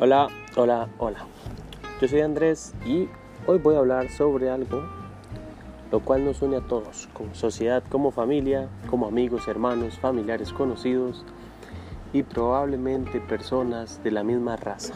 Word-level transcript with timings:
Hola, 0.00 0.28
hola, 0.54 0.88
hola. 0.98 1.26
Yo 2.00 2.06
soy 2.06 2.20
Andrés 2.20 2.72
y 2.86 3.08
hoy 3.48 3.58
voy 3.58 3.74
a 3.74 3.78
hablar 3.78 4.08
sobre 4.10 4.48
algo 4.48 4.80
lo 5.90 5.98
cual 6.04 6.24
nos 6.24 6.40
une 6.40 6.58
a 6.58 6.60
todos, 6.60 7.08
como 7.12 7.34
sociedad, 7.34 7.82
como 7.88 8.12
familia, 8.12 8.68
como 8.88 9.08
amigos, 9.08 9.48
hermanos, 9.48 9.98
familiares, 9.98 10.52
conocidos 10.52 11.24
y 12.12 12.22
probablemente 12.22 13.20
personas 13.20 14.00
de 14.04 14.12
la 14.12 14.22
misma 14.22 14.54
raza. 14.54 14.94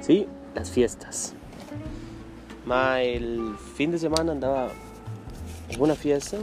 Sí, 0.00 0.26
las 0.56 0.68
fiestas. 0.72 1.34
Ma, 2.66 3.02
el 3.02 3.54
fin 3.76 3.92
de 3.92 4.00
semana 4.00 4.32
andaba 4.32 4.70
en 5.68 5.80
una 5.80 5.94
fiesta, 5.94 6.38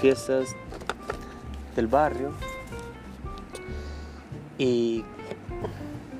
fiestas 0.00 0.54
del 1.74 1.88
barrio, 1.88 2.30
y 4.56 5.04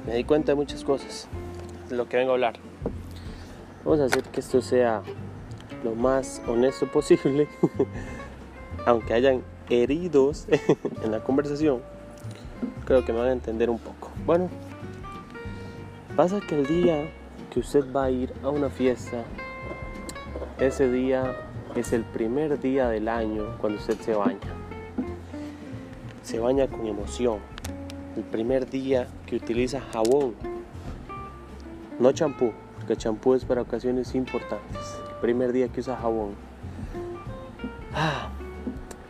me 0.07 0.15
di 0.15 0.25
cuenta 0.25 0.53
de 0.53 0.57
muchas 0.57 0.85
cosas, 0.85 1.29
de 1.89 1.97
lo 1.97 2.09
que 2.09 2.17
vengo 2.17 2.33
a 2.33 2.35
hablar. 2.35 2.55
Vamos 3.85 4.01
a 4.01 4.05
hacer 4.05 4.23
que 4.23 4.41
esto 4.41 4.61
sea 4.63 5.03
lo 5.83 5.95
más 5.95 6.43
honesto 6.47 6.91
posible, 6.91 7.49
aunque 8.87 9.15
hayan 9.15 9.43
heridos 9.69 10.47
en 11.03 11.11
la 11.11 11.23
conversación, 11.23 11.83
creo 12.85 13.05
que 13.05 13.13
me 13.13 13.19
van 13.19 13.29
a 13.29 13.33
entender 13.33 13.71
un 13.71 13.79
poco. 13.79 14.11
Bueno, 14.27 14.49
pasa 16.16 16.41
que 16.41 16.59
el 16.59 16.66
día 16.66 17.11
que 17.51 17.61
usted 17.61 17.85
va 17.93 18.05
a 18.05 18.11
ir 18.11 18.33
a 18.43 18.49
una 18.49 18.71
fiesta, 18.71 19.25
ese 20.59 20.91
día 20.91 21.37
es 21.75 21.93
el 21.93 22.05
primer 22.05 22.61
día 22.61 22.89
del 22.89 23.09
año 23.09 23.57
cuando 23.61 23.79
usted 23.79 23.99
se 24.01 24.15
baña. 24.15 24.39
Se 26.23 26.39
baña 26.39 26.66
con 26.69 26.87
emoción. 26.87 27.54
El 28.16 28.23
primer 28.23 28.68
día 28.70 29.09
que 29.26 29.37
utiliza 29.37 29.80
jabón, 29.80 30.34
no 31.98 32.12
champú, 32.12 32.52
porque 32.76 32.96
champú 32.96 33.34
es 33.34 33.45
para 33.45 33.62
ocasiones 33.62 34.15
importantes 34.15 35.04
primer 35.24 35.54
día 35.54 35.68
que 35.68 35.80
usa 35.80 35.96
jabón. 35.96 36.34
Ah, 37.95 38.29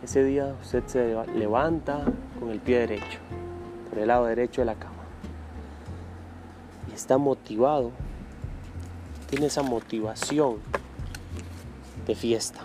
ese 0.00 0.22
día 0.22 0.54
usted 0.62 0.84
se 0.86 1.16
levanta 1.34 2.04
con 2.38 2.50
el 2.50 2.60
pie 2.60 2.78
derecho, 2.78 3.18
por 3.90 3.98
el 3.98 4.06
lado 4.06 4.26
derecho 4.26 4.60
de 4.60 4.66
la 4.66 4.76
cama. 4.76 5.02
Y 6.88 6.94
está 6.94 7.18
motivado, 7.18 7.90
tiene 9.28 9.46
esa 9.46 9.64
motivación 9.64 10.58
de 12.06 12.14
fiesta, 12.14 12.60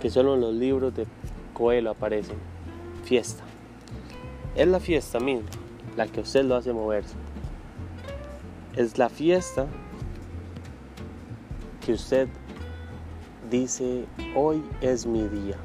que 0.00 0.08
solo 0.08 0.36
en 0.36 0.40
los 0.40 0.54
libros 0.54 0.94
de 0.96 1.06
Coelho 1.52 1.90
aparecen. 1.90 2.38
Fiesta. 3.04 3.44
Es 4.54 4.68
la 4.68 4.80
fiesta 4.80 5.18
misma 5.18 5.48
la 5.96 6.06
que 6.06 6.20
usted 6.20 6.44
lo 6.44 6.56
hace 6.56 6.72
moverse. 6.72 7.14
Es 8.76 8.98
la 8.98 9.08
fiesta 9.08 9.66
que 11.84 11.94
usted 11.94 12.28
dice, 13.50 14.04
hoy 14.36 14.62
es 14.82 15.06
mi 15.06 15.26
día. 15.28 15.56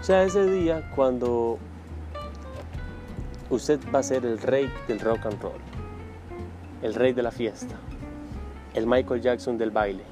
O 0.00 0.04
sea, 0.04 0.22
ese 0.22 0.46
día 0.46 0.88
cuando 0.94 1.58
usted 3.50 3.80
va 3.92 3.98
a 3.98 4.02
ser 4.02 4.24
el 4.24 4.38
rey 4.38 4.72
del 4.86 5.00
rock 5.00 5.26
and 5.26 5.42
roll, 5.42 5.60
el 6.82 6.94
rey 6.94 7.12
de 7.12 7.22
la 7.22 7.30
fiesta, 7.30 7.74
el 8.74 8.86
Michael 8.86 9.20
Jackson 9.20 9.58
del 9.58 9.70
baile, 9.70 10.04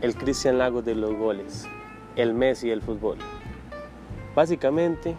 el 0.00 0.14
Christian 0.14 0.58
Lagos 0.58 0.84
de 0.84 0.94
los 0.94 1.14
goles, 1.14 1.66
el 2.16 2.34
Messi 2.34 2.68
del 2.68 2.82
fútbol. 2.82 3.18
Básicamente, 4.34 5.16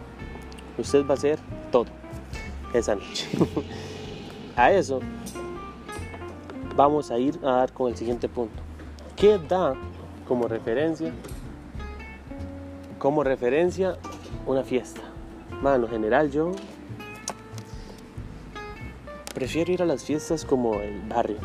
usted 0.78 1.04
va 1.06 1.10
a 1.10 1.14
hacer 1.14 1.38
todo 1.70 1.86
esa 2.74 2.94
noche. 2.94 3.28
a 4.56 4.72
eso 4.72 5.00
vamos 6.76 7.10
a 7.10 7.18
ir 7.18 7.38
a 7.42 7.52
dar 7.52 7.72
con 7.72 7.90
el 7.90 7.96
siguiente 7.96 8.28
punto. 8.28 8.62
¿Qué 9.16 9.38
da 9.38 9.74
como 10.26 10.48
referencia? 10.48 11.12
Como 12.98 13.24
referencia 13.24 13.98
una 14.46 14.62
fiesta. 14.62 15.00
Mano, 15.60 15.86
en 15.86 15.92
general 15.92 16.30
yo 16.30 16.52
prefiero 19.34 19.72
ir 19.72 19.82
a 19.82 19.86
las 19.86 20.04
fiestas 20.04 20.44
como 20.44 20.74
el 20.80 21.00
barrio, 21.02 21.38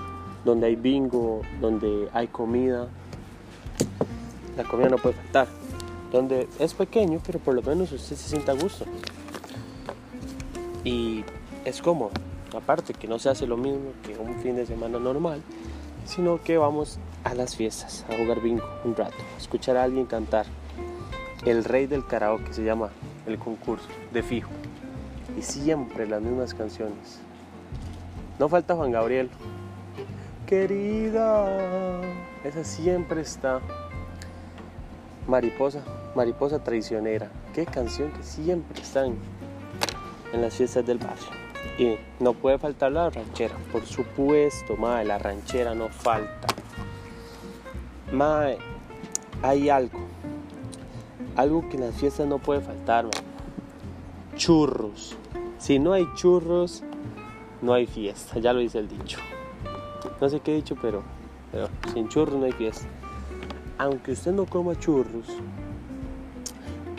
donde 0.46 0.68
hay 0.68 0.76
bingo, 0.76 1.42
donde 1.60 2.10
hay 2.14 2.28
comida. 2.28 2.88
La 4.56 4.64
comida 4.64 4.90
no 4.90 4.98
puede 4.98 5.16
faltar. 5.16 5.48
Donde 6.12 6.48
es 6.58 6.74
pequeño, 6.74 7.22
pero 7.26 7.38
por 7.40 7.54
lo 7.54 7.62
menos 7.62 7.92
usted 7.92 8.16
se 8.16 8.30
sienta 8.30 8.54
a 8.54 8.56
gusto. 8.56 8.86
Y 10.84 11.24
es 11.66 11.82
cómodo. 11.82 12.12
Aparte 12.56 12.94
que 12.94 13.08
no 13.08 13.20
se 13.20 13.30
hace 13.30 13.46
lo 13.46 13.58
mismo 13.58 13.92
que 14.04 14.18
un 14.18 14.36
fin 14.42 14.56
de 14.56 14.66
semana 14.66 15.00
normal, 15.00 15.42
sino 16.06 16.42
que 16.42 16.58
vamos 16.58 17.00
a 17.24 17.34
las 17.34 17.56
fiestas, 17.56 18.06
a 18.10 18.16
jugar 18.16 18.42
bingo 18.42 18.64
un 18.86 18.96
rato, 18.96 19.16
a 19.36 19.38
escuchar 19.38 19.76
a 19.78 19.84
alguien 19.84 20.06
cantar. 20.06 20.46
El 21.46 21.64
rey 21.64 21.86
del 21.86 22.06
karaoke 22.08 22.54
se 22.54 22.64
llama 22.64 22.90
el 23.26 23.38
concurso, 23.38 23.88
de 24.14 24.24
fijo. 24.24 24.50
Y 25.38 25.42
siempre 25.42 26.08
las 26.08 26.22
mismas 26.22 26.54
canciones. 26.54 27.20
No 28.40 28.48
falta 28.50 28.76
Juan 28.76 28.92
Gabriel. 28.92 29.30
Querida, 30.46 32.02
esa 32.44 32.64
siempre 32.64 33.22
está. 33.22 33.60
Mariposa, 35.28 35.84
mariposa 36.16 36.64
traicionera. 36.64 37.30
Qué 37.54 37.66
canción 37.66 38.12
que 38.12 38.24
siempre 38.24 38.82
están 38.82 39.16
en 40.38 40.44
las 40.44 40.56
fiestas 40.56 40.86
del 40.86 41.00
barrio. 41.00 41.28
Y 41.78 41.98
no 42.24 42.34
puede 42.34 42.58
faltar 42.58 42.92
la 42.92 43.10
ranchera, 43.10 43.56
por 43.72 43.86
supuesto, 43.86 44.78
madre, 44.78 45.06
la 45.06 45.18
ranchera 45.18 45.76
no 45.76 45.90
falta. 45.90 46.48
Madre, 48.12 48.58
hay 49.42 49.70
algo, 49.70 50.00
algo 51.36 51.68
que 51.70 51.76
en 51.76 51.84
las 51.84 51.96
fiestas 51.96 52.28
no 52.28 52.40
puede 52.40 52.62
faltar, 52.62 53.06
Churros. 54.36 55.18
Si 55.58 55.80
no 55.80 55.94
hay 55.94 56.08
churros, 56.16 56.84
no 57.64 57.74
hay 57.74 57.88
fiesta, 57.88 58.40
ya 58.40 58.54
lo 58.54 58.60
dice 58.60 58.78
el 58.78 58.88
dicho. 58.88 59.18
No 60.22 60.30
sé 60.30 60.40
qué 60.40 60.54
he 60.54 60.56
dicho, 60.58 60.76
pero, 60.80 61.02
pero 61.52 61.70
sin 61.92 62.08
churros 62.08 62.36
no 62.36 62.46
hay 62.46 62.52
fiesta. 62.52 62.86
Aunque 63.80 64.12
usted 64.12 64.32
no 64.32 64.46
coma 64.46 64.78
churros, 64.78 65.28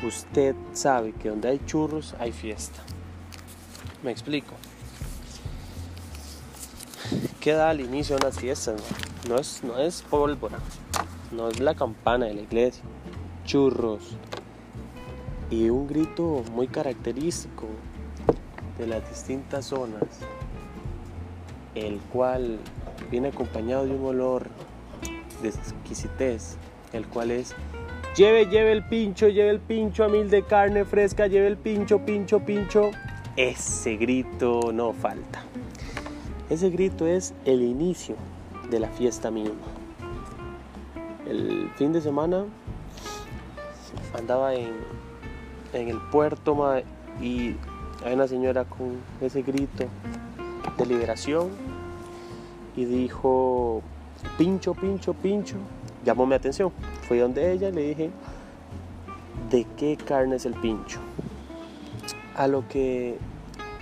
usted 0.04 0.56
sabe 0.72 1.12
que 1.12 1.28
donde 1.28 1.48
hay 1.48 1.60
churros 1.64 2.14
hay 2.18 2.32
fiesta. 2.32 2.82
Me 4.02 4.12
explico. 4.12 4.54
¿Qué 7.40 7.52
da 7.52 7.70
al 7.70 7.80
inicio 7.80 8.16
de 8.16 8.26
unas 8.26 8.38
fiestas? 8.38 8.80
No, 9.28 9.36
es, 9.36 9.64
no 9.64 9.78
es 9.78 10.02
pólvora, 10.02 10.58
no 11.32 11.48
es 11.48 11.58
la 11.58 11.74
campana 11.74 12.26
de 12.26 12.34
la 12.34 12.42
iglesia, 12.42 12.84
churros 13.44 14.16
y 15.50 15.68
un 15.70 15.86
grito 15.86 16.44
muy 16.52 16.68
característico 16.68 17.66
de 18.78 18.86
las 18.86 19.08
distintas 19.08 19.66
zonas, 19.66 20.04
el 21.74 21.98
cual 22.12 22.58
viene 23.10 23.28
acompañado 23.28 23.86
de 23.86 23.94
un 23.94 24.04
olor 24.04 24.46
de 25.42 25.48
exquisitez, 25.48 26.56
el 26.92 27.06
cual 27.06 27.32
es 27.32 27.54
lleve, 28.14 28.46
lleve 28.46 28.72
el 28.72 28.84
pincho, 28.84 29.28
lleve 29.28 29.50
el 29.50 29.60
pincho 29.60 30.04
a 30.04 30.08
mil 30.08 30.30
de 30.30 30.44
carne 30.44 30.84
fresca, 30.84 31.26
lleve 31.26 31.48
el 31.48 31.56
pincho, 31.56 32.04
pincho, 32.04 32.40
pincho 32.40 32.90
ese 33.38 33.96
grito 33.96 34.72
no 34.72 34.92
falta. 34.92 35.44
Ese 36.50 36.70
grito 36.70 37.06
es 37.06 37.34
el 37.44 37.62
inicio 37.62 38.16
de 38.68 38.80
la 38.80 38.88
fiesta 38.88 39.30
misma. 39.30 39.54
El 41.24 41.70
fin 41.76 41.92
de 41.92 42.00
semana 42.00 42.46
andaba 44.18 44.54
en, 44.54 44.74
el 45.72 46.00
puerto 46.10 46.82
y 47.22 47.54
hay 48.04 48.14
una 48.14 48.26
señora 48.26 48.64
con 48.64 48.96
ese 49.20 49.42
grito 49.42 49.84
de 50.76 50.86
liberación 50.86 51.50
y 52.74 52.86
dijo, 52.86 53.82
pincho, 54.36 54.74
pincho, 54.74 55.14
pincho. 55.14 55.54
Llamó 56.04 56.26
mi 56.26 56.34
atención. 56.34 56.72
Fui 57.06 57.18
donde 57.18 57.52
ella 57.52 57.70
le 57.70 57.82
dije, 57.82 58.10
¿de 59.48 59.64
qué 59.76 59.96
carne 59.96 60.34
es 60.36 60.44
el 60.44 60.54
pincho? 60.54 60.98
A 62.38 62.46
lo 62.46 62.68
que 62.68 63.18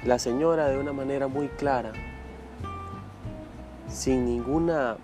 la 0.03 0.19
señora 0.19 0.69
de 0.69 0.79
una 0.79 0.95
manera 0.95 1.29
muy 1.29 1.49
clara, 1.49 1.93
sin 3.87 4.25
ninguna 4.25 4.97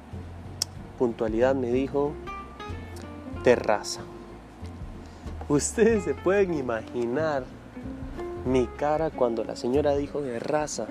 puntualidad, 0.99 1.55
me 1.55 1.71
dijo, 1.71 2.13
terraza. 3.45 4.01
Ustedes 5.51 6.05
se 6.05 6.15
pueden 6.15 6.55
imaginar 6.55 7.45
mi 8.47 8.67
cara 8.67 9.11
cuando 9.11 9.45
la 9.45 9.55
señora 9.55 9.95
dijo 9.97 10.23
de 10.23 10.39
raza. 10.39 10.87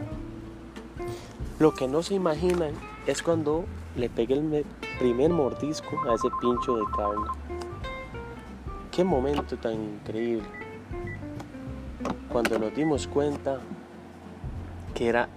Lo 1.58 1.74
que 1.74 1.88
no 1.88 2.04
se 2.04 2.13
imaginan 2.13 2.74
es 3.08 3.24
cuando 3.24 3.66
le 3.96 4.08
pegué 4.08 4.36
el 4.36 4.66
primer 5.00 5.31
mordisco 5.31 6.00
a 6.08 6.13
ese 6.13 6.28
pincho 6.40 6.75
de 6.75 6.84
carne. 6.96 7.25
Qué 8.92 9.04
momento 9.04 9.58
tan 9.58 9.74
increíble. 9.74 10.61
Cuando 12.31 12.59
nos 12.59 12.74
dimos 12.74 13.07
cuenta 13.07 13.59
que 14.94 15.07
era 15.07 15.27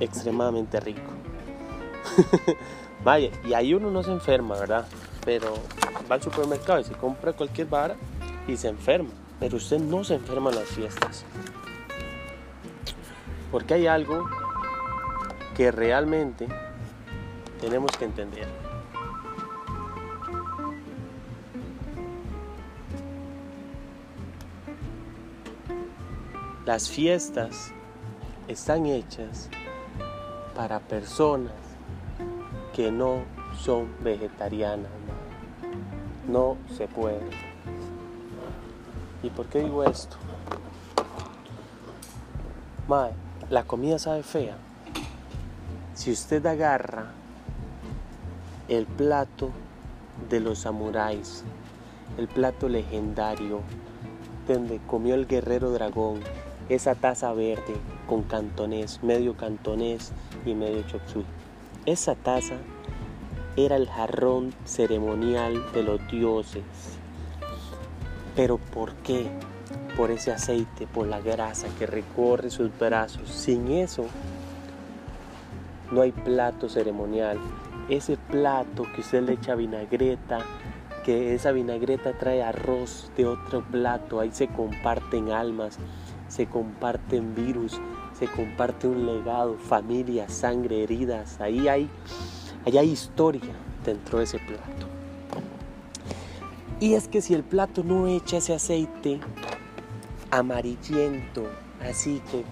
extremadamente 0.00 0.80
rico. 0.80 1.10
Vaya, 3.04 3.30
y 3.46 3.54
ahí 3.54 3.74
uno 3.74 3.90
no 3.90 4.02
se 4.02 4.10
enferma, 4.10 4.58
¿verdad? 4.58 4.86
Pero 5.24 5.54
va 6.10 6.16
al 6.16 6.22
supermercado 6.22 6.80
y 6.80 6.84
se 6.84 6.94
compra 6.94 7.32
cualquier 7.32 7.68
vara 7.68 7.96
y 8.48 8.56
se 8.56 8.68
enferma. 8.68 9.10
Pero 9.40 9.56
usted 9.56 9.78
no 9.78 10.04
se 10.04 10.14
enferma 10.14 10.50
en 10.50 10.56
las 10.56 10.68
fiestas. 10.68 11.24
Porque 13.50 13.74
hay 13.74 13.86
algo 13.86 14.28
que 15.56 15.70
realmente 15.70 16.48
tenemos 17.60 17.96
que 17.96 18.04
entender. 18.04 18.63
Las 26.74 26.90
fiestas 26.90 27.70
están 28.48 28.86
hechas 28.86 29.48
para 30.56 30.80
personas 30.80 31.52
que 32.74 32.90
no 32.90 33.22
son 33.56 33.94
vegetarianas. 34.00 34.90
No 36.26 36.56
se 36.76 36.88
puede. 36.88 37.30
¿Y 39.22 39.30
por 39.30 39.46
qué 39.46 39.60
digo 39.60 39.84
esto? 39.84 40.16
Mae, 42.88 43.12
la 43.50 43.62
comida 43.62 44.00
sabe 44.00 44.24
fea. 44.24 44.56
Si 45.94 46.10
usted 46.10 46.44
agarra 46.44 47.12
el 48.66 48.86
plato 48.86 49.50
de 50.28 50.40
los 50.40 50.58
samuráis, 50.58 51.44
el 52.18 52.26
plato 52.26 52.68
legendario 52.68 53.60
donde 54.48 54.80
comió 54.88 55.14
el 55.14 55.28
guerrero 55.28 55.70
dragón, 55.70 56.20
esa 56.68 56.94
taza 56.94 57.32
verde 57.32 57.74
con 58.08 58.22
cantonés, 58.22 59.02
medio 59.02 59.36
cantonés 59.36 60.12
y 60.46 60.54
medio 60.54 60.82
chop 60.82 61.24
Esa 61.84 62.14
taza 62.14 62.54
era 63.56 63.76
el 63.76 63.88
jarrón 63.88 64.52
ceremonial 64.64 65.62
de 65.72 65.82
los 65.82 66.00
dioses. 66.10 66.62
Pero 68.34 68.58
¿por 68.58 68.94
qué? 68.96 69.30
Por 69.96 70.10
ese 70.10 70.32
aceite, 70.32 70.86
por 70.86 71.06
la 71.06 71.20
grasa 71.20 71.68
que 71.78 71.86
recorre 71.86 72.50
sus 72.50 72.76
brazos. 72.76 73.28
Sin 73.28 73.70
eso, 73.70 74.06
no 75.92 76.00
hay 76.00 76.10
plato 76.10 76.68
ceremonial. 76.68 77.38
Ese 77.88 78.16
plato 78.16 78.86
que 78.94 79.02
usted 79.02 79.22
le 79.22 79.34
echa 79.34 79.54
vinagreta, 79.54 80.40
que 81.04 81.34
esa 81.34 81.52
vinagreta 81.52 82.14
trae 82.18 82.42
arroz 82.42 83.12
de 83.16 83.26
otro 83.26 83.62
plato, 83.62 84.18
ahí 84.18 84.30
se 84.32 84.48
comparten 84.48 85.30
almas, 85.30 85.78
se 86.34 86.46
comparten 86.46 87.32
virus, 87.36 87.80
se 88.18 88.26
comparte 88.26 88.88
un 88.88 89.06
legado, 89.06 89.56
familia, 89.56 90.28
sangre, 90.28 90.82
heridas, 90.82 91.40
ahí 91.40 91.68
hay, 91.68 91.88
hay 92.66 92.90
historia 92.90 93.54
dentro 93.84 94.18
de 94.18 94.24
ese 94.24 94.40
plato. 94.40 94.88
Y 96.80 96.94
es 96.94 97.06
que 97.06 97.22
si 97.22 97.34
el 97.34 97.44
plato 97.44 97.84
no 97.84 98.08
echa 98.08 98.38
ese 98.38 98.52
aceite 98.52 99.20
amarillento, 100.32 101.46
así 101.88 102.20
que 102.32 102.42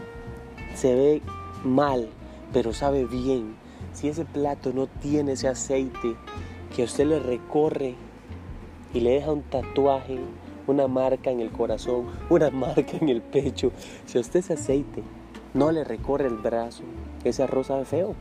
se 0.77 0.95
ve 0.95 1.23
mal, 1.65 2.09
pero 2.53 2.73
sabe 2.73 3.05
bien, 3.05 3.57
si 3.93 4.07
ese 4.07 4.25
plato 4.25 4.73
no 4.73 4.87
tiene 4.87 5.33
ese 5.33 5.49
aceite 5.49 6.15
que 6.77 6.83
a 6.83 6.85
usted 6.85 7.07
le 7.07 7.19
recorre 7.19 7.97
y 8.95 9.01
le 9.01 9.11
deja 9.11 9.33
un 9.33 9.43
tatuaje, 9.43 10.21
una 10.73 10.89
marca 10.89 11.31
en 11.31 11.41
el 11.41 11.51
corazón, 11.51 12.07
una 12.31 12.51
marca 12.51 12.97
en 13.01 13.09
el 13.09 13.21
pecho, 13.21 13.73
si 14.07 14.19
a 14.19 14.21
usted 14.23 14.41
ese 14.41 14.55
aceite 14.55 15.03
no 15.55 15.71
le 15.71 15.85
recorre 15.85 16.27
el 16.27 16.39
brazo, 16.39 16.83
ese 17.25 17.43
arroz 17.43 17.67
sabe 17.67 17.85
feo. 17.85 18.15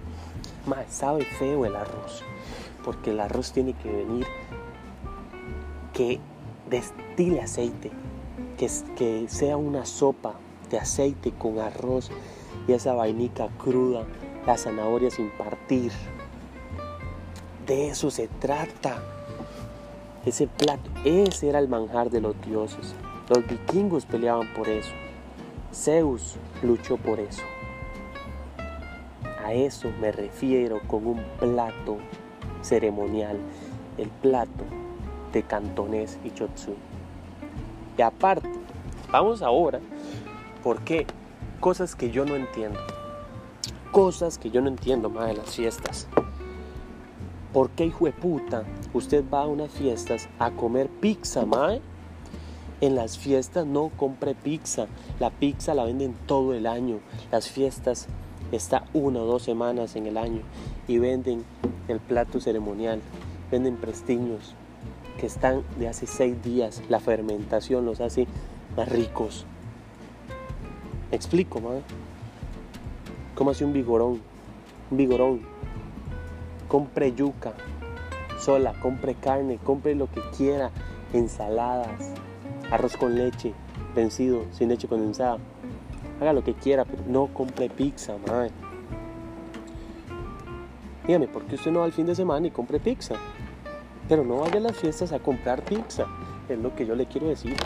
Más 0.65 0.85
sabe 0.89 1.23
feo 1.25 1.65
el 1.65 1.75
arroz, 1.75 2.23
porque 2.83 3.11
el 3.11 3.19
arroz 3.19 3.51
tiene 3.51 3.73
que 3.73 3.89
venir 3.89 4.27
que 5.93 6.19
destile 6.69 7.41
aceite, 7.41 7.89
que, 8.57 8.69
que 8.95 9.25
sea 9.27 9.57
una 9.57 9.85
sopa 9.85 10.35
de 10.69 10.77
aceite 10.77 11.31
con 11.31 11.59
arroz 11.59 12.11
y 12.67 12.73
esa 12.73 12.93
vainica 12.93 13.47
cruda, 13.57 14.03
la 14.45 14.57
zanahoria 14.57 15.09
sin 15.09 15.29
partir. 15.31 15.91
De 17.65 17.87
eso 17.87 18.11
se 18.11 18.27
trata. 18.27 19.01
Ese 20.25 20.45
plato, 20.45 20.87
ese 21.03 21.49
era 21.49 21.57
el 21.57 21.67
manjar 21.67 22.11
de 22.11 22.21
los 22.21 22.39
dioses. 22.41 22.93
Los 23.27 23.47
vikingos 23.47 24.05
peleaban 24.05 24.53
por 24.53 24.69
eso. 24.69 24.91
Zeus 25.73 26.35
luchó 26.61 26.97
por 26.97 27.19
eso. 27.19 27.41
A 29.43 29.53
eso 29.53 29.89
me 29.99 30.11
refiero 30.11 30.79
con 30.87 31.07
un 31.07 31.23
plato 31.39 31.97
ceremonial, 32.61 33.37
el 33.97 34.09
plato 34.09 34.63
de 35.33 35.41
cantonés 35.41 36.19
y 36.23 36.29
chotsu. 36.29 36.75
Y 37.97 38.01
aparte, 38.03 38.47
vamos 39.11 39.41
ahora, 39.41 39.79
porque 40.63 41.07
cosas 41.59 41.95
que 41.95 42.11
yo 42.11 42.25
no 42.25 42.35
entiendo. 42.35 42.79
Cosas 43.91 44.37
que 44.37 44.51
yo 44.51 44.61
no 44.61 44.67
entiendo 44.67 45.09
más 45.09 45.27
de 45.27 45.33
las 45.33 45.55
fiestas. 45.55 46.07
¿Por 47.53 47.69
qué 47.71 47.85
hijo 47.85 48.05
de 48.05 48.13
puta 48.13 48.63
usted 48.93 49.25
va 49.31 49.43
a 49.43 49.47
unas 49.47 49.71
fiestas 49.71 50.29
a 50.39 50.51
comer 50.51 50.87
pizza, 50.87 51.45
mae? 51.45 51.81
En 52.79 52.95
las 52.95 53.17
fiestas 53.17 53.65
no 53.65 53.89
compre 53.89 54.35
pizza. 54.35 54.87
La 55.19 55.31
pizza 55.31 55.73
la 55.73 55.83
venden 55.83 56.15
todo 56.27 56.53
el 56.53 56.65
año. 56.65 56.99
Las 57.29 57.49
fiestas 57.49 58.07
está 58.53 58.85
una 58.93 59.19
o 59.19 59.25
dos 59.25 59.43
semanas 59.43 59.97
en 59.97 60.07
el 60.07 60.17
año 60.17 60.41
y 60.87 60.97
venden 60.97 61.43
el 61.89 61.99
plato 61.99 62.39
ceremonial. 62.39 63.01
Venden 63.51 63.75
prestiños 63.75 64.55
que 65.19 65.25
están 65.25 65.63
de 65.77 65.89
hace 65.89 66.07
seis 66.07 66.41
días. 66.41 66.81
La 66.87 67.01
fermentación 67.01 67.85
los 67.85 67.99
hace 67.99 68.27
más 68.77 68.87
ricos. 68.87 69.45
¿Me 71.11 71.17
explico, 71.17 71.59
mae? 71.59 71.81
¿Cómo 73.35 73.51
hace 73.51 73.65
un 73.65 73.73
vigorón? 73.73 74.21
Un 74.89 74.97
vigorón 74.97 75.50
compre 76.71 77.13
yuca 77.13 77.51
sola, 78.39 78.73
compre 78.81 79.13
carne, 79.15 79.59
compre 79.61 79.93
lo 79.93 80.07
que 80.09 80.21
quiera, 80.37 80.71
ensaladas, 81.11 82.13
arroz 82.71 82.95
con 82.95 83.13
leche, 83.13 83.53
vencido, 83.93 84.45
sin 84.53 84.69
leche 84.69 84.87
condensada. 84.87 85.37
Haga 86.21 86.31
lo 86.31 86.45
que 86.45 86.53
quiera, 86.53 86.85
pero 86.85 87.03
no 87.07 87.27
compre 87.27 87.69
pizza, 87.69 88.15
madre. 88.25 88.51
Dígame, 91.05 91.27
¿por 91.27 91.43
qué 91.43 91.55
usted 91.55 91.71
no 91.71 91.79
va 91.79 91.85
al 91.85 91.91
fin 91.91 92.05
de 92.05 92.15
semana 92.15 92.47
y 92.47 92.51
compre 92.51 92.79
pizza? 92.79 93.15
Pero 94.07 94.23
no 94.23 94.37
vaya 94.37 94.57
a 94.57 94.61
las 94.61 94.77
fiestas 94.77 95.11
a 95.11 95.19
comprar 95.19 95.63
pizza, 95.63 96.07
es 96.47 96.57
lo 96.57 96.73
que 96.73 96.85
yo 96.85 96.95
le 96.95 97.05
quiero 97.05 97.27
decir. 97.27 97.57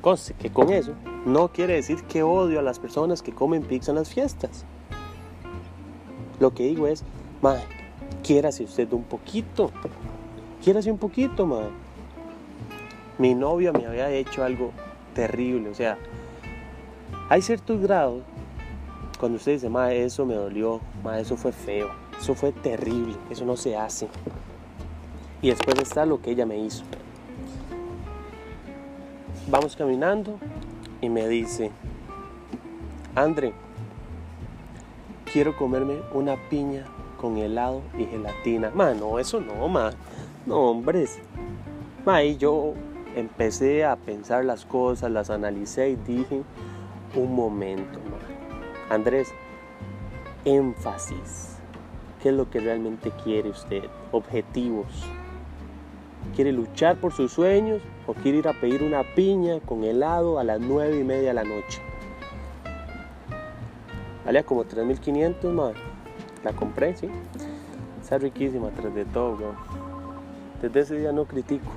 Conste 0.00 0.34
que 0.34 0.50
con 0.50 0.70
eso 0.70 0.94
no 1.24 1.52
quiere 1.52 1.74
decir 1.74 2.02
que 2.04 2.24
odio 2.24 2.58
a 2.58 2.62
las 2.62 2.80
personas 2.80 3.22
que 3.22 3.32
comen 3.32 3.62
pizza 3.62 3.92
en 3.92 3.98
las 3.98 4.08
fiestas. 4.12 4.64
Lo 6.40 6.54
que 6.54 6.64
digo 6.64 6.86
es, 6.86 7.04
Madre, 7.42 7.62
quiérase 8.22 8.64
usted 8.64 8.92
un 8.92 9.04
poquito. 9.04 9.70
Quiérase 10.62 10.90
un 10.90 10.98
poquito, 10.98 11.46
madre. 11.46 11.70
Mi 13.18 13.34
novio 13.34 13.72
me 13.72 13.86
había 13.86 14.10
hecho 14.10 14.44
algo 14.44 14.72
terrible. 15.14 15.70
O 15.70 15.74
sea, 15.74 15.96
hay 17.30 17.40
ciertos 17.40 17.80
grados 17.80 18.22
cuando 19.18 19.36
usted 19.36 19.52
dice, 19.52 19.68
madre, 19.68 20.04
eso 20.04 20.26
me 20.26 20.34
dolió, 20.34 20.80
madre, 21.02 21.22
eso 21.22 21.36
fue 21.36 21.52
feo, 21.52 21.90
eso 22.18 22.34
fue 22.34 22.52
terrible, 22.52 23.14
eso 23.30 23.44
no 23.44 23.56
se 23.56 23.76
hace. 23.76 24.08
Y 25.42 25.48
después 25.48 25.78
está 25.78 26.06
lo 26.06 26.20
que 26.20 26.30
ella 26.30 26.46
me 26.46 26.58
hizo. 26.58 26.84
Vamos 29.48 29.76
caminando 29.76 30.38
y 31.00 31.08
me 31.08 31.26
dice, 31.28 31.70
André, 33.14 33.52
quiero 35.32 35.56
comerme 35.56 35.98
una 36.12 36.36
piña 36.48 36.84
con 37.20 37.36
helado 37.36 37.82
y 37.98 38.06
gelatina. 38.06 38.70
Ma, 38.74 38.94
no, 38.94 39.18
eso 39.18 39.40
no, 39.40 39.68
ma. 39.68 39.90
No, 40.46 40.70
hombres. 40.70 41.18
Ma, 42.06 42.22
yo 42.22 42.72
empecé 43.14 43.84
a 43.84 43.96
pensar 43.96 44.44
las 44.44 44.64
cosas, 44.64 45.10
las 45.10 45.28
analicé 45.28 45.90
y 45.90 45.96
dije, 45.96 46.42
un 47.14 47.34
momento, 47.34 47.98
ma. 48.10 48.94
Andrés, 48.94 49.32
énfasis. 50.44 51.58
¿Qué 52.22 52.30
es 52.30 52.34
lo 52.34 52.50
que 52.50 52.60
realmente 52.60 53.12
quiere 53.22 53.50
usted? 53.50 53.84
Objetivos. 54.12 54.86
¿Quiere 56.34 56.52
luchar 56.52 56.96
por 56.96 57.12
sus 57.12 57.32
sueños 57.32 57.82
o 58.06 58.14
quiere 58.14 58.38
ir 58.38 58.48
a 58.48 58.52
pedir 58.52 58.82
una 58.82 59.02
piña 59.14 59.60
con 59.60 59.84
helado 59.84 60.38
a 60.38 60.44
las 60.44 60.60
nueve 60.60 61.00
y 61.00 61.04
media 61.04 61.28
de 61.28 61.34
la 61.34 61.44
noche? 61.44 61.80
Valía 64.24 64.42
como 64.42 64.64
3.500 64.64 65.52
más. 65.52 65.72
La 66.44 66.52
compré, 66.52 66.96
sí. 66.96 67.08
Está 68.00 68.18
riquísima 68.18 68.70
tras 68.70 68.94
de 68.94 69.04
todo, 69.04 69.36
Desde 70.62 70.80
ese 70.80 70.98
día 70.98 71.12
no 71.12 71.24
critico. 71.26 71.70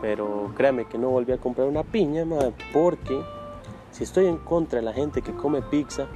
Pero 0.00 0.52
créame 0.56 0.84
que 0.86 0.98
no 0.98 1.10
volví 1.10 1.32
a 1.32 1.38
comprar 1.38 1.68
una 1.68 1.82
piña, 1.82 2.24
porque 2.72 3.20
Si 3.92 4.04
estoy 4.04 4.26
en 4.26 4.36
contra 4.36 4.80
de 4.80 4.84
la 4.84 4.92
gente 4.92 5.22
que 5.22 5.32
come 5.32 5.62
pizza, 5.62 6.06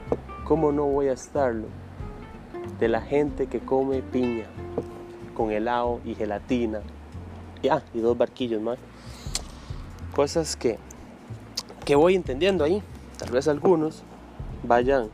¿cómo 0.45 0.71
no 0.71 0.85
voy 0.85 1.09
a 1.09 1.15
estarlo? 1.15 1.67
De 2.79 2.89
la 2.89 3.01
gente 3.01 3.47
que 3.47 3.61
come 3.61 4.03
piña 4.03 4.45
con 5.35 5.51
helado 5.51 6.01
y 6.05 6.15
gelatina. 6.15 6.81
Y, 7.63 7.69
ah, 7.69 7.83
y 7.95 8.01
dos 8.01 8.19
barquillos 8.19 8.61
más. 8.61 8.79
Cosas 10.15 10.57
que, 10.57 10.79
que 11.87 11.97
voy 11.97 12.17
entendiendo 12.17 12.65
ahí. 12.65 12.83
Tal 13.19 13.31
vez 13.31 13.49
algunos 13.49 14.03
vayan, 14.63 15.09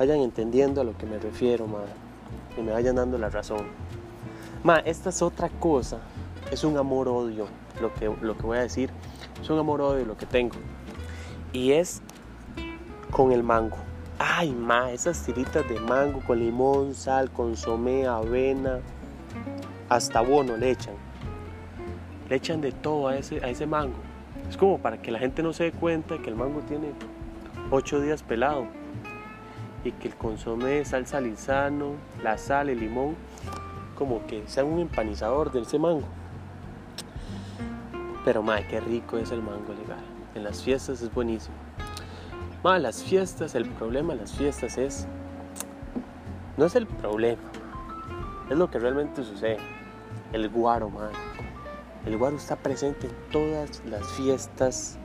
vayan 0.00 0.20
entendiendo 0.20 0.80
a 0.80 0.84
lo 0.84 0.96
que 0.96 1.04
me 1.04 1.18
refiero, 1.18 1.66
madre. 1.66 1.92
Y 2.56 2.62
me 2.62 2.72
vayan 2.72 2.96
dando 2.96 3.18
la 3.18 3.28
razón. 3.28 3.66
Ma, 4.64 4.78
esta 4.78 5.10
es 5.10 5.20
otra 5.20 5.50
cosa. 5.50 5.98
Es 6.50 6.64
un 6.64 6.78
amor-odio 6.78 7.46
lo 7.82 7.92
que, 7.92 8.10
lo 8.22 8.34
que 8.34 8.42
voy 8.42 8.56
a 8.56 8.62
decir. 8.62 8.90
Es 9.42 9.50
un 9.50 9.58
amor-odio 9.58 10.06
lo 10.06 10.16
que 10.16 10.24
tengo. 10.24 10.56
Y 11.52 11.72
es 11.72 12.00
con 13.10 13.30
el 13.30 13.42
mango. 13.42 13.76
Ay, 14.18 14.52
ma, 14.52 14.90
esas 14.90 15.22
tiritas 15.22 15.68
de 15.68 15.78
mango 15.78 16.22
con 16.26 16.38
limón, 16.38 16.94
sal, 16.94 17.30
consomé, 17.30 18.06
avena, 18.06 18.80
hasta 19.90 20.22
bono 20.22 20.56
le 20.56 20.70
echan. 20.70 20.94
Le 22.30 22.36
echan 22.36 22.62
de 22.62 22.72
todo 22.72 23.08
a 23.08 23.18
ese, 23.18 23.44
a 23.44 23.50
ese 23.50 23.66
mango. 23.66 23.98
Es 24.48 24.56
como 24.56 24.78
para 24.78 25.02
que 25.02 25.10
la 25.10 25.18
gente 25.18 25.42
no 25.42 25.52
se 25.52 25.64
dé 25.64 25.72
cuenta 25.72 26.16
que 26.16 26.30
el 26.30 26.36
mango 26.36 26.60
tiene 26.60 26.92
8 27.70 28.00
días 28.00 28.22
pelado 28.22 28.79
y 29.84 29.92
que 29.92 30.08
el 30.08 30.16
consomé, 30.16 30.84
salsa 30.84 31.20
lisano, 31.20 31.92
la 32.22 32.38
sal, 32.38 32.68
el 32.68 32.80
limón, 32.80 33.16
como 33.96 34.26
que 34.26 34.46
sea 34.46 34.64
un 34.64 34.78
empanizador 34.80 35.52
de 35.52 35.62
ese 35.62 35.78
mango. 35.78 36.06
Pero 38.24 38.42
madre, 38.42 38.66
qué 38.68 38.80
rico 38.80 39.18
es 39.18 39.30
el 39.30 39.42
mango 39.42 39.72
legal. 39.72 40.04
En 40.34 40.44
las 40.44 40.62
fiestas 40.62 41.00
es 41.00 41.12
buenísimo. 41.12 41.56
Madre, 42.62 42.80
las 42.80 43.02
fiestas, 43.02 43.54
el 43.54 43.66
problema 43.66 44.12
de 44.12 44.20
las 44.20 44.32
fiestas 44.32 44.76
es. 44.76 45.06
No 46.56 46.66
es 46.66 46.76
el 46.76 46.86
problema, 46.86 47.40
es 48.50 48.58
lo 48.58 48.70
que 48.70 48.78
realmente 48.78 49.24
sucede. 49.24 49.58
El 50.32 50.48
guaro, 50.50 50.90
madre. 50.90 51.16
El 52.04 52.18
guaro 52.18 52.36
está 52.36 52.56
presente 52.56 53.06
en 53.06 53.12
todas 53.32 53.82
las 53.86 54.06
fiestas, 54.08 54.98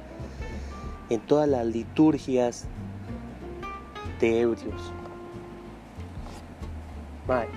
en 1.09 1.21
todas 1.21 1.47
las 1.47 1.65
liturgias 1.65 2.67
ebrios. 4.21 4.93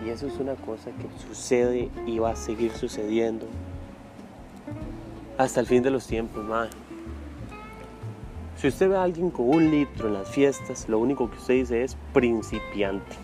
y 0.05 0.09
eso 0.09 0.27
es 0.27 0.37
una 0.39 0.55
cosa 0.55 0.91
que 0.91 1.27
sucede 1.27 1.91
y 2.07 2.19
va 2.19 2.31
a 2.31 2.37
seguir 2.37 2.73
sucediendo 2.73 3.47
hasta 5.37 5.61
el 5.61 5.67
fin 5.67 5.83
de 5.83 5.91
los 5.91 6.07
tiempos, 6.07 6.45
madre. 6.45 6.71
Si 8.57 8.67
usted 8.67 8.89
ve 8.89 8.97
a 8.97 9.05
alguien 9.05 9.31
con 9.31 9.49
un 9.49 9.71
litro 9.71 10.09
en 10.09 10.15
las 10.15 10.29
fiestas, 10.29 10.89
lo 10.89 10.99
único 10.99 11.31
que 11.31 11.37
usted 11.37 11.55
dice 11.55 11.85
es 11.85 11.97
principiante. 12.13 13.15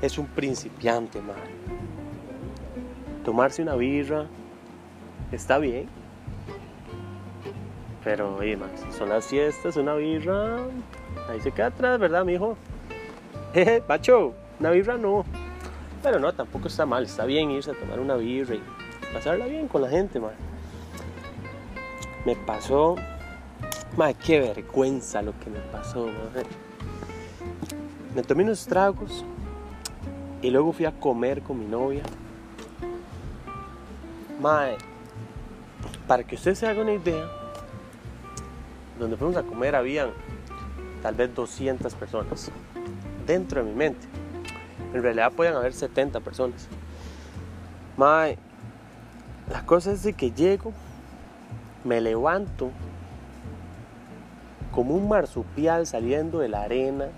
Es 0.00 0.16
un 0.16 0.26
principiante, 0.26 1.20
madre. 1.20 1.42
Tomarse 3.24 3.60
una 3.60 3.74
birra 3.74 4.26
está 5.32 5.58
bien. 5.58 5.86
Pero, 8.02 8.38
más, 8.58 8.96
son 8.96 9.10
las 9.10 9.26
fiestas, 9.26 9.76
una 9.76 9.94
birra. 9.94 10.56
Ahí 11.28 11.40
se 11.40 11.52
queda 11.52 11.66
atrás, 11.66 11.98
¿verdad, 11.98 12.24
mijo? 12.24 12.56
Jeje, 13.54 13.80
Pacho, 13.80 14.34
una 14.60 14.70
birra 14.70 14.96
no. 14.96 15.24
Pero 16.02 16.18
no, 16.18 16.32
tampoco 16.32 16.68
está 16.68 16.84
mal. 16.84 17.04
Está 17.04 17.24
bien 17.24 17.50
irse 17.50 17.70
a 17.70 17.74
tomar 17.74 17.98
una 17.98 18.16
birra 18.16 18.56
y 18.56 18.62
pasarla 19.12 19.46
bien 19.46 19.68
con 19.68 19.82
la 19.82 19.88
gente, 19.88 20.20
madre 20.20 20.36
me 22.24 22.34
pasó, 22.36 22.96
madre, 23.96 24.16
qué 24.24 24.40
vergüenza 24.40 25.20
lo 25.20 25.38
que 25.40 25.50
me 25.50 25.60
pasó, 25.60 26.06
madre. 26.06 26.48
Me 28.14 28.22
tomé 28.22 28.44
unos 28.44 28.66
tragos 28.66 29.24
y 30.40 30.50
luego 30.50 30.72
fui 30.72 30.86
a 30.86 30.92
comer 30.92 31.42
con 31.42 31.58
mi 31.58 31.66
novia. 31.66 32.02
Madre, 34.40 34.78
para 36.06 36.24
que 36.24 36.34
usted 36.34 36.54
se 36.54 36.66
haga 36.66 36.80
una 36.80 36.94
idea, 36.94 37.28
donde 38.98 39.16
fuimos 39.16 39.36
a 39.36 39.42
comer 39.42 39.74
habían 39.74 40.10
tal 41.04 41.16
vez 41.16 41.34
200 41.34 41.94
personas 41.96 42.50
dentro 43.26 43.62
de 43.62 43.70
mi 43.70 43.76
mente. 43.76 44.06
En 44.94 45.02
realidad 45.02 45.30
podían 45.32 45.54
haber 45.54 45.74
70 45.74 46.18
personas. 46.20 46.66
Mae, 47.98 48.38
la 49.50 49.66
cosa 49.66 49.92
es 49.92 50.02
de 50.02 50.14
que 50.14 50.30
llego 50.30 50.72
me 51.84 52.00
levanto 52.00 52.70
como 54.72 54.94
un 54.94 55.06
marsupial 55.06 55.86
saliendo 55.86 56.38
de 56.38 56.48
la 56.48 56.62
arena, 56.62 57.08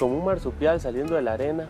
como 0.00 0.18
un 0.18 0.24
marsupial 0.24 0.80
saliendo 0.80 1.14
de 1.14 1.22
la 1.22 1.34
arena. 1.34 1.68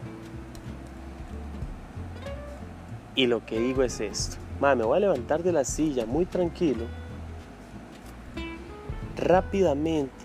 Y 3.15 3.27
lo 3.27 3.45
que 3.45 3.61
digo 3.61 3.83
es 3.83 4.01
esto, 4.01 4.39
me 4.59 4.75
voy 4.75 4.97
a 4.97 5.01
levantar 5.01 5.43
de 5.43 5.53
la 5.53 5.65
silla 5.65 6.07
muy 6.07 6.25
tranquilo, 6.25 6.87
rápidamente, 9.23 10.25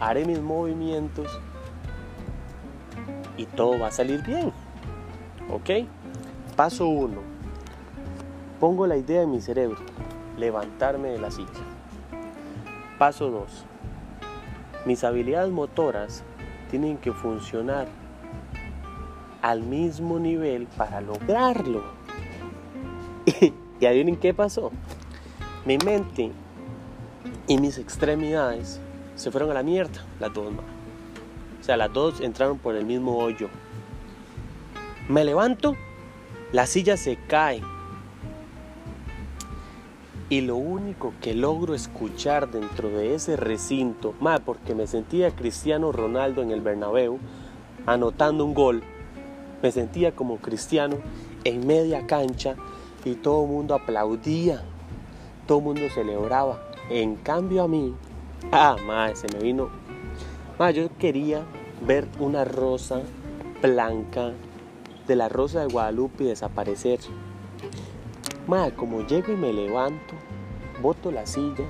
haré 0.00 0.24
mis 0.24 0.40
movimientos 0.40 1.40
y 3.36 3.46
todo 3.46 3.78
va 3.78 3.88
a 3.88 3.92
salir 3.92 4.22
bien. 4.22 4.52
¿Ok? 5.50 5.86
Paso 6.56 6.86
uno 6.86 7.34
Pongo 8.64 8.86
la 8.86 8.96
idea 8.96 9.20
en 9.20 9.30
mi 9.30 9.42
cerebro, 9.42 9.76
levantarme 10.38 11.08
de 11.08 11.18
la 11.18 11.30
silla. 11.30 11.50
Paso 12.98 13.30
2. 13.30 13.66
Mis 14.86 15.04
habilidades 15.04 15.52
motoras 15.52 16.22
tienen 16.70 16.96
que 16.96 17.12
funcionar 17.12 17.88
al 19.42 19.60
mismo 19.60 20.18
nivel 20.18 20.66
para 20.78 21.02
lograrlo. 21.02 21.82
y 23.80 23.84
adivinen 23.86 24.16
qué 24.16 24.32
pasó. 24.32 24.70
Mi 25.66 25.76
mente 25.76 26.32
y 27.46 27.58
mis 27.58 27.78
extremidades 27.78 28.80
se 29.16 29.30
fueron 29.30 29.50
a 29.50 29.54
la 29.54 29.62
mierda, 29.62 30.04
las 30.20 30.32
dos. 30.32 30.52
O 31.60 31.64
sea, 31.64 31.76
las 31.76 31.92
dos 31.92 32.20
entraron 32.20 32.58
por 32.58 32.74
el 32.74 32.84
mismo 32.84 33.18
hoyo. 33.18 33.48
Me 35.08 35.24
levanto, 35.24 35.76
la 36.52 36.66
silla 36.66 36.96
se 36.96 37.16
cae 37.16 37.62
y 40.30 40.40
lo 40.40 40.56
único 40.56 41.12
que 41.20 41.34
logro 41.34 41.74
escuchar 41.74 42.50
dentro 42.50 42.88
de 42.88 43.14
ese 43.14 43.36
recinto, 43.36 44.14
más 44.20 44.40
porque 44.40 44.74
me 44.74 44.86
sentía 44.86 45.30
Cristiano 45.30 45.92
Ronaldo 45.92 46.42
en 46.42 46.50
el 46.50 46.60
Bernabéu 46.60 47.18
anotando 47.86 48.44
un 48.44 48.54
gol, 48.54 48.82
me 49.62 49.70
sentía 49.70 50.12
como 50.12 50.38
Cristiano 50.38 50.96
en 51.44 51.66
media 51.66 52.06
cancha 52.06 52.56
y 53.04 53.14
todo 53.14 53.44
el 53.44 53.50
mundo 53.50 53.74
aplaudía, 53.74 54.62
todo 55.46 55.58
el 55.58 55.64
mundo 55.64 55.82
celebraba. 55.94 56.73
En 56.90 57.16
cambio 57.16 57.62
a 57.62 57.68
mí, 57.68 57.94
ah, 58.52 58.76
madre, 58.86 59.16
se 59.16 59.26
me 59.34 59.42
vino, 59.42 59.70
más 60.58 60.74
yo 60.74 60.88
quería 60.98 61.42
ver 61.86 62.06
una 62.18 62.44
rosa 62.44 63.00
blanca 63.62 64.32
de 65.06 65.16
la 65.16 65.28
rosa 65.28 65.60
de 65.60 65.72
Guadalupe 65.72 66.24
desaparecer. 66.24 67.00
Madre, 68.46 68.74
como 68.74 69.06
llego 69.06 69.32
y 69.32 69.36
me 69.36 69.52
levanto, 69.52 70.14
boto 70.82 71.10
la 71.10 71.26
silla 71.26 71.64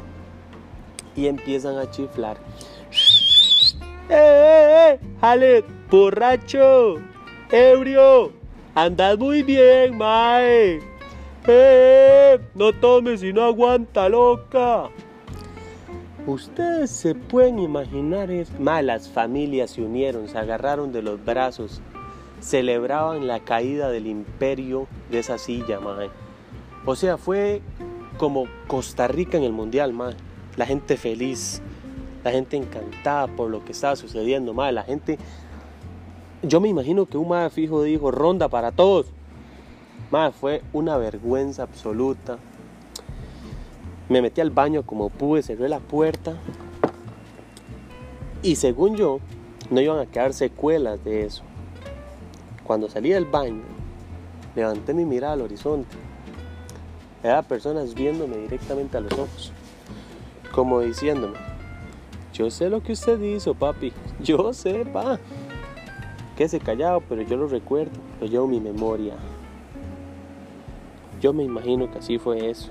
y 1.15 1.27
empiezan 1.27 1.79
a 1.79 1.91
chiflar. 1.91 2.37
¡Eh, 4.11 4.11
eh, 4.11 4.99
eh! 5.01 5.01
¡Jale! 5.21 5.65
¡Borracho! 5.91 6.97
¡Ebrio! 7.51 8.33
¡Andas 8.75 9.17
muy 9.19 9.43
bien, 9.43 9.97
mae! 9.97 10.77
¡Eh, 10.77 10.81
eh! 11.47 12.41
¡No 12.55 12.73
tomes 12.73 13.21
si 13.21 13.33
no 13.33 13.45
aguanta, 13.45 14.09
loca! 14.09 14.91
Ustedes 16.27 16.91
se 16.91 17.15
pueden 17.15 17.59
imaginar 17.59 18.31
es 18.31 18.51
las 18.59 19.11
familias 19.11 19.73
se 19.73 19.83
unieron, 19.83 20.27
se 20.27 20.39
agarraron 20.39 20.91
de 20.91 21.03
los 21.03 21.23
brazos, 21.23 21.83
celebraban 22.41 23.27
la 23.27 23.41
caída 23.41 23.91
del 23.91 24.07
imperio 24.07 24.87
de 25.11 25.19
esa 25.19 25.37
silla, 25.37 25.81
mae. 25.81 26.09
O 26.87 26.97
sea, 26.97 27.19
fue 27.19 27.61
como 28.17 28.47
Costa 28.69 29.07
Rica 29.07 29.37
en 29.37 29.45
el 29.45 29.53
Mundial. 29.53 29.95
La 30.57 30.65
gente 30.65 30.97
feliz, 30.97 31.61
la 32.23 32.31
gente 32.31 32.57
encantada 32.57 33.27
por 33.27 33.51
lo 33.51 33.63
que 33.63 33.73
estaba 33.73 33.95
sucediendo, 33.95 34.55
madre. 34.55 34.73
La 34.73 34.83
gente... 34.85 35.19
Yo 36.43 36.59
me 36.59 36.69
imagino 36.69 37.05
que 37.05 37.19
un 37.19 37.29
madre 37.29 37.51
fijo 37.51 37.83
dijo, 37.83 38.11
ronda 38.11 38.49
para 38.49 38.73
todos. 38.73 39.07
Madre, 40.11 40.33
fue 40.33 40.63
una 40.73 40.97
vergüenza 40.97 41.65
absoluta. 41.65 42.39
Me 44.09 44.21
metí 44.21 44.41
al 44.41 44.51
baño 44.51 44.83
como 44.85 45.09
pude, 45.09 45.43
cerré 45.43 45.69
la 45.69 45.81
puerta. 45.81 46.37
Y 48.43 48.57
según 48.57 48.97
yo, 48.97 49.21
no 49.71 49.81
iban 49.81 49.99
a 49.99 50.07
quedar 50.07 50.35
secuelas 50.35 51.03
de 51.05 51.25
eso. 51.25 51.43
Cuando 52.65 52.89
salí 52.89 53.11
del 53.11 53.25
baño, 53.25 53.63
levanté 54.55 54.95
mi 54.95 55.05
mirada 55.05 55.35
al 55.35 55.43
horizonte 55.43 55.97
Era 57.23 57.43
personas 57.43 57.95
viéndome 57.95 58.37
directamente 58.37 58.97
a 58.97 59.01
los 59.01 59.13
ojos, 59.13 59.53
como 60.53 60.81
diciéndome, 60.81 61.37
yo 62.35 62.51
sé 62.51 62.69
lo 62.69 62.83
que 62.83 62.93
usted 62.93 63.21
hizo, 63.23 63.55
papi, 63.55 63.93
yo 64.21 64.53
sé, 64.53 64.85
pa. 64.85 65.21
Quédese 66.37 66.59
callado, 66.59 67.01
pero 67.09 67.23
yo 67.23 67.37
lo 67.37 67.47
recuerdo, 67.47 67.93
lo 68.21 68.27
llevo 68.27 68.47
en 68.47 68.51
mi 68.51 68.61
memoria. 68.61 69.15
Yo 71.21 71.33
me 71.33 71.45
imagino 71.45 71.91
que 71.91 71.99
así 71.99 72.19
fue 72.19 72.51
eso. 72.51 72.71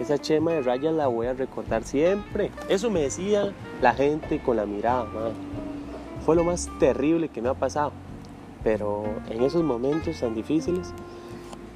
Esa 0.00 0.18
chema 0.18 0.52
de 0.52 0.62
rayas 0.62 0.94
la 0.94 1.06
voy 1.06 1.26
a 1.26 1.34
recordar 1.34 1.84
siempre. 1.84 2.50
Eso 2.68 2.90
me 2.90 3.02
decía 3.02 3.52
la 3.82 3.92
gente 3.92 4.40
con 4.42 4.56
la 4.56 4.66
mirada, 4.66 5.06
Fue 6.24 6.34
lo 6.34 6.42
más 6.42 6.68
terrible 6.78 7.28
que 7.28 7.42
me 7.42 7.50
ha 7.50 7.54
pasado. 7.54 7.92
Pero 8.64 9.04
en 9.28 9.42
esos 9.42 9.62
momentos 9.62 10.18
tan 10.20 10.34
difíciles 10.34 10.92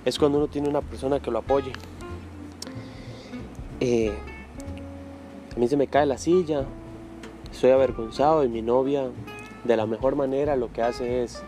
es 0.05 0.19
cuando 0.19 0.39
uno 0.39 0.49
tiene 0.49 0.69
una 0.69 0.81
persona 0.81 1.21
que 1.21 1.31
lo 1.31 1.39
apoye. 1.39 1.73
Eh, 3.81 4.13
a 5.55 5.59
mí 5.59 5.69
se 5.69 5.77
me 5.77 5.87
cae 5.87 6.07
la 6.07 6.19
silla, 6.19 6.65
estoy 7.51 7.71
avergonzado 7.71 8.45
y 8.45 8.49
mi 8.49 8.63
novia 8.63 9.11
de 9.65 9.77
la 9.77 9.87
mejor 9.87 10.17
manera 10.17 10.57
lo 10.57 10.73
que 10.73 10.83
hace 10.83 11.23
es 11.23 11.43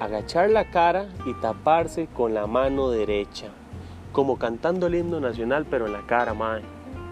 agachar 0.00 0.50
la 0.50 0.70
cara 0.70 1.08
y 1.26 1.34
taparse 1.34 2.08
con 2.08 2.34
la 2.34 2.46
mano 2.46 2.90
derecha, 2.90 3.48
como 4.14 4.38
cantando 4.38 4.86
el 4.86 4.94
himno 4.94 5.18
nacional 5.18 5.66
pero 5.68 5.86
en 5.86 5.92
la 5.92 6.06
cara, 6.06 6.34
madre. 6.34 6.62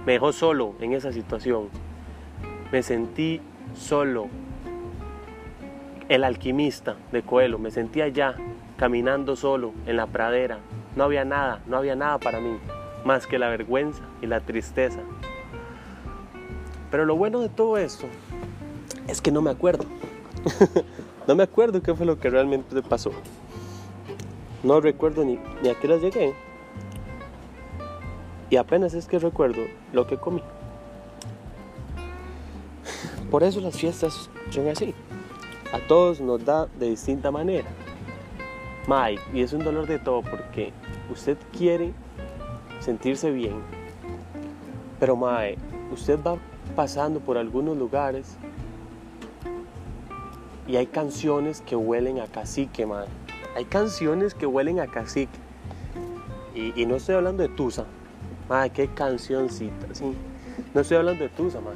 Me 0.06 0.12
dejó 0.12 0.32
solo 0.32 0.75
en 0.80 0.92
esa 0.92 1.12
situación. 1.12 1.68
Me 2.71 2.82
sentí 2.82 3.40
solo. 3.75 4.28
El 6.09 6.23
alquimista 6.23 6.97
de 7.11 7.23
Coelho, 7.23 7.59
me 7.59 7.73
sentía 7.73 8.04
allá, 8.04 8.37
caminando 8.76 9.35
solo 9.35 9.73
en 9.85 9.97
la 9.97 10.06
pradera. 10.06 10.59
No 10.94 11.02
había 11.02 11.25
nada, 11.25 11.61
no 11.66 11.76
había 11.76 11.97
nada 11.97 12.18
para 12.18 12.40
mí, 12.40 12.56
más 13.04 13.26
que 13.26 13.38
la 13.38 13.49
vergüenza 13.49 14.02
y 14.21 14.26
la 14.26 14.40
tristeza. 14.40 15.00
Pero 16.92 17.04
lo 17.04 17.16
bueno 17.16 17.40
de 17.40 17.49
todo 17.49 17.78
esto 17.78 18.06
es 19.09 19.21
que 19.21 19.32
no 19.32 19.42
me 19.42 19.50
acuerdo. 19.50 19.87
no 21.26 21.35
me 21.35 21.42
acuerdo 21.42 21.82
qué 21.82 21.94
fue 21.94 22.06
lo 22.06 22.21
que 22.21 22.30
realmente 22.30 22.80
pasó. 22.82 23.11
No 24.62 24.80
recuerdo 24.80 25.25
ni, 25.25 25.40
ni 25.62 25.68
a 25.68 25.75
qué 25.75 25.88
hora 25.88 25.97
llegué. 25.97 26.32
Y 28.52 28.59
apenas 28.59 28.92
es 28.92 29.06
que 29.06 29.18
recuerdo 29.18 29.62
lo 29.94 30.06
que 30.06 30.18
comí. 30.18 30.42
Por 33.30 33.44
eso 33.44 33.62
las 33.62 33.78
fiestas 33.78 34.28
son 34.50 34.68
así. 34.68 34.94
A 35.73 35.78
todos 35.88 36.21
nos 36.21 36.44
da 36.44 36.66
de 36.78 36.90
distinta 36.90 37.30
manera. 37.30 37.66
Mike, 38.87 39.23
y 39.32 39.40
es 39.40 39.54
un 39.54 39.64
dolor 39.64 39.87
de 39.87 39.99
todo 39.99 40.21
porque 40.21 40.71
usted 41.11 41.38
quiere 41.56 41.94
sentirse 42.80 43.30
bien. 43.30 43.54
Pero 45.00 45.16
Mae, 45.16 45.56
usted 45.90 46.23
va 46.23 46.37
pasando 46.76 47.21
por 47.21 47.38
algunos 47.38 47.75
lugares 47.75 48.37
y 50.68 50.76
hay 50.76 50.88
canciones 50.88 51.62
que 51.62 51.75
huelen 51.75 52.21
a 52.21 52.26
cacique, 52.26 52.85
man. 52.85 53.06
Hay 53.56 53.64
canciones 53.64 54.35
que 54.35 54.44
huelen 54.44 54.78
a 54.78 54.88
cacique. 54.88 55.38
Y, 56.54 56.85
no 56.85 56.97
estoy 56.97 57.14
hablando 57.14 57.42
de 57.42 57.49
Tusa. 57.49 57.87
Madre, 58.49 58.70
qué 58.70 58.88
cancioncita, 58.88 59.87
sí. 59.92 60.14
No 60.75 60.80
estoy 60.80 60.99
hablando 60.99 61.25
de 61.25 61.30
Tusa, 61.30 61.61
man. 61.61 61.75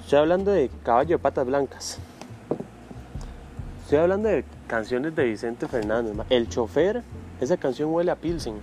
Estoy 0.00 0.18
hablando 0.18 0.50
de 0.52 0.70
Caballo 0.82 1.16
de 1.16 1.18
Patas 1.18 1.46
Blancas. 1.46 1.98
Estoy 3.82 3.98
hablando 3.98 4.28
de 4.28 4.44
canciones 4.66 5.14
de 5.14 5.24
Vicente 5.24 5.68
Fernández. 5.68 6.14
El 6.30 6.48
chofer, 6.48 7.02
esa 7.40 7.56
canción 7.56 7.92
huele 7.92 8.10
a 8.10 8.16
Pilsen. 8.16 8.54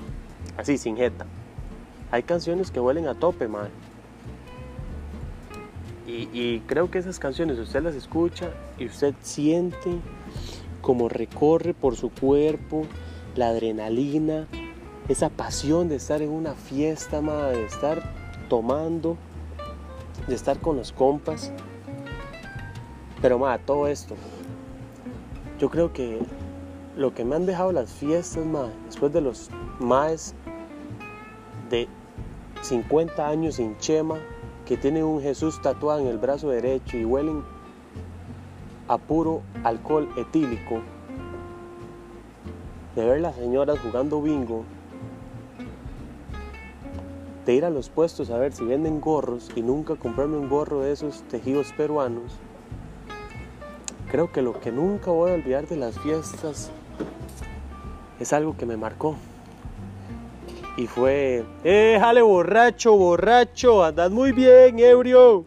Así, 0.58 0.78
sin 0.78 0.98
jeta. 0.98 1.26
Hay 2.12 2.24
canciones 2.24 2.72
que 2.72 2.80
huelen 2.80 3.08
a 3.08 3.16
tope, 3.16 3.48
man. 3.48 3.70
Y, 6.06 6.60
creo 6.68 6.92
que 6.92 7.00
esas 7.00 7.18
canciones 7.18 7.58
usted 7.58 7.82
las 7.82 7.96
escucha 7.96 8.52
y 8.78 8.86
usted 8.86 9.16
siente 9.22 9.96
como 10.82 11.10
recorre 11.10 11.74
por 11.74 11.96
su 11.96 12.10
cuerpo 12.12 12.86
la 13.36 13.48
adrenalina, 13.48 14.48
esa 15.10 15.30
pasión 15.30 15.90
de 15.90 15.96
estar 15.96 16.22
en 16.22 16.30
una 16.30 16.54
fiesta, 16.54 17.22
de 17.22 17.66
estar 17.66 18.02
tomando, 18.50 19.18
de 20.28 20.36
estar 20.36 20.60
con 20.60 20.78
los 20.78 20.92
compas. 20.92 21.52
Pero 23.22 23.40
ma, 23.40 23.58
todo 23.58 23.88
esto, 23.88 24.16
yo 25.60 25.70
creo 25.70 25.94
que 25.94 26.20
lo 26.96 27.14
que 27.14 27.26
me 27.26 27.36
han 27.36 27.46
dejado 27.46 27.72
las 27.72 27.92
fiestas, 27.92 28.46
ma, 28.46 28.68
después 28.86 29.12
de 29.14 29.22
los 29.22 29.50
más 29.80 30.36
de 31.70 31.88
50 32.62 33.28
años 33.28 33.56
sin 33.56 33.78
chema, 33.78 34.18
que 34.66 34.78
tienen 34.78 35.04
un 35.04 35.22
Jesús 35.22 35.62
tatuado 35.62 36.00
en 36.00 36.08
el 36.08 36.18
brazo 36.18 36.50
derecho 36.50 36.98
y 36.98 37.04
huelen 37.04 37.44
a 38.88 38.98
puro 38.98 39.42
alcohol 39.64 40.10
etílico, 40.18 40.82
de 42.96 43.06
ver 43.06 43.22
las 43.22 43.36
señoras 43.36 43.80
jugando 43.80 44.22
bingo, 44.22 44.64
de 47.46 47.54
ir 47.54 47.66
a 47.66 47.70
los 47.70 47.90
puestos 47.90 48.30
a 48.30 48.38
ver 48.38 48.54
si 48.54 48.64
venden 48.64 49.02
gorros 49.02 49.50
y 49.56 49.62
nunca 49.62 49.96
comprarme 49.96 50.38
un 50.38 50.50
gorro 50.50 50.82
de 50.82 50.92
esos 50.92 51.24
tejidos 51.24 51.74
peruanos, 51.74 52.34
creo 54.10 54.32
que 54.32 54.42
lo 54.42 54.60
que 54.60 54.72
nunca 54.72 55.12
voy 55.12 55.32
a 55.32 55.34
olvidar 55.36 55.68
de 55.68 55.78
las 55.78 56.00
fiestas 56.00 56.72
es 58.20 58.34
algo 58.34 58.56
que 58.56 58.66
me 58.66 58.78
marcó. 58.78 59.16
Y 60.76 60.88
fue, 60.88 61.46
¡eh, 61.64 61.98
jale 62.00 62.22
borracho, 62.24 62.96
borracho! 62.98 63.84
¡Andad 63.84 64.10
muy 64.10 64.32
bien, 64.32 64.80
ebrio! 64.80 65.46